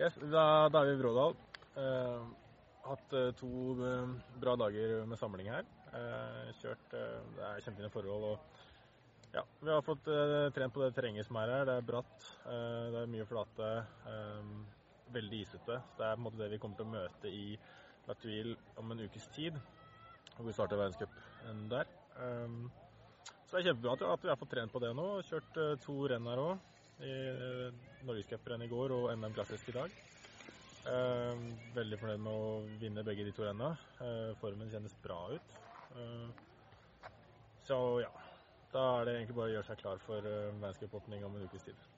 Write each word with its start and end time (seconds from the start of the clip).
Yes, 0.00 0.14
da 0.32 0.80
er 0.80 0.94
i 0.94 0.96
Vrådal. 0.96 1.34
Eh, 1.76 2.28
hatt 2.86 3.12
eh, 3.18 3.34
to 3.36 3.74
eh, 3.84 4.12
bra 4.40 4.54
dager 4.56 5.02
med 5.04 5.18
samling 5.20 5.50
her. 5.52 5.66
Eh, 5.92 6.46
kjørt 6.62 6.94
eh, 6.96 7.18
Det 7.36 7.42
er 7.44 7.60
kjempefine 7.66 7.90
forhold. 7.92 8.24
og 8.30 9.34
ja, 9.34 9.42
Vi 9.60 9.68
har 9.68 9.84
fått 9.84 10.08
eh, 10.08 10.46
trent 10.56 10.72
på 10.72 10.80
det 10.86 10.94
terrenget 10.96 11.28
som 11.28 11.36
er 11.42 11.52
her. 11.52 11.66
Det 11.68 11.74
er 11.76 11.84
bratt, 11.90 12.30
det 12.46 13.02
er 13.02 13.12
mye 13.12 13.28
flate. 13.28 13.68
veldig 15.12 15.42
isete. 15.42 15.76
Så 15.92 16.00
det 16.00 16.06
er 16.08 16.16
på 16.16 16.22
en 16.22 16.26
måte 16.30 16.40
det 16.40 16.50
vi 16.54 16.62
kommer 16.62 16.80
til 16.80 16.88
å 16.88 16.94
møte 16.96 17.28
i 17.28 17.44
Latuil 18.08 18.56
om 18.80 18.92
en 18.94 19.04
ukes 19.04 19.28
tid. 19.36 19.60
Og 20.38 20.46
vi 20.48 20.56
starter 20.56 20.80
verdenscupen 20.80 21.68
der. 21.68 21.92
Så 23.44 23.52
det 23.52 23.60
er 23.60 23.68
kjempebra 23.68 23.98
at, 24.14 24.24
vi 24.24 24.32
har 24.32 24.40
fått 24.40 24.54
trent 24.56 24.72
på 24.72 24.80
det 24.80 24.94
nå. 24.96 25.08
Kjørt 25.28 25.64
to 25.84 26.00
renn 26.08 26.30
her 26.30 26.46
òg. 26.48 26.70
I 27.00 27.14
Norgescuprenn 28.04 28.64
i 28.64 28.70
går 28.70 28.92
og 28.96 29.10
NM 29.16 29.34
klassisk 29.36 29.70
i 29.72 29.76
dag. 29.76 29.94
Um, 30.80 31.50
veldig 31.76 31.98
fornøyd 32.00 32.22
med 32.24 32.32
å 32.32 32.78
vinne 32.80 33.04
begge 33.04 33.26
de 33.26 33.32
to 33.36 33.44
renna. 33.44 33.74
Uh, 34.00 34.32
formen 34.40 34.70
kjennes 34.72 34.96
bra 35.04 35.20
ut. 35.34 35.54
Uh, 35.96 36.28
så 37.68 37.78
ja. 38.04 38.12
Da 38.70 38.82
er 39.00 39.08
det 39.08 39.14
egentlig 39.16 39.34
bare 39.34 39.50
å 39.50 39.54
gjøre 39.56 39.66
seg 39.66 39.80
klar 39.80 40.02
for 40.04 40.22
uh, 40.22 40.52
verdenscupåpning 40.60 41.24
om 41.26 41.36
en 41.36 41.48
ukes 41.48 41.66
tid. 41.66 41.88